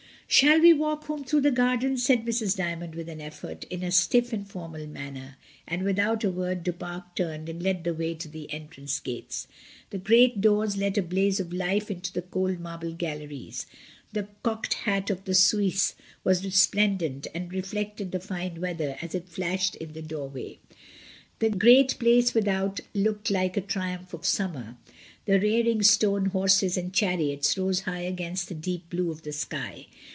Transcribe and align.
"Shall 0.33 0.61
we 0.61 0.71
walk 0.73 1.07
home 1.07 1.25
through 1.25 1.41
the 1.41 1.51
gardens?" 1.51 2.05
said 2.05 2.23
Mrs. 2.25 2.55
Dymond 2.55 2.95
with 2.95 3.09
an 3.09 3.19
effort, 3.19 3.65
in 3.65 3.81
her 3.81 3.91
stiff 3.91 4.31
and 4.31 4.47
formal 4.47 4.87
manner; 4.87 5.35
and 5.67 5.83
without 5.83 6.23
a 6.23 6.31
word 6.31 6.63
Du 6.63 6.71
Pare 6.71 7.03
turned 7.17 7.49
and 7.49 7.61
led 7.61 7.83
the 7.83 7.93
way 7.93 8.13
to 8.13 8.29
the 8.29 8.49
entrance 8.49 8.97
gates. 9.01 9.49
The 9.89 9.97
great 9.97 10.39
doors 10.39 10.77
let 10.77 10.97
a 10.97 11.01
blaze 11.01 11.41
of 11.41 11.51
light 11.51 11.91
into 11.91 12.13
the 12.13 12.21
cold 12.21 12.61
marble 12.61 12.93
galleries; 12.93 13.65
the 14.13 14.29
cocked 14.41 14.75
hat 14.75 15.09
of 15.09 15.25
the 15.25 15.35
Suisse 15.35 15.95
was 16.23 16.45
resplendent 16.45 17.27
and 17.35 17.51
reflected 17.51 18.13
the 18.13 18.21
fine 18.21 18.61
weather 18.61 18.95
as 19.01 19.13
it 19.13 19.27
flashed 19.27 19.75
in 19.75 19.89
the 19.91 19.95
SAYING 19.99 20.07
"GOOD 20.07 20.09
BYE." 20.09 20.15
I3I 20.15 20.17
doorway; 20.23 20.59
the 21.39 21.49
great 21.49 21.99
place 21.99 22.33
without 22.33 22.79
looked 22.93 23.29
like 23.29 23.57
a 23.57 23.61
triumph 23.61 24.13
of 24.13 24.25
summer; 24.25 24.77
the 25.25 25.41
rearing 25.41 25.83
stone 25.83 26.27
horses 26.27 26.77
and 26.77 26.93
chariots 26.93 27.57
rose 27.57 27.81
high 27.81 28.03
against 28.03 28.47
the 28.47 28.55
deep 28.55 28.89
blue 28.89 29.11
of 29.11 29.23
the 29.23 29.33
sky. 29.33 29.87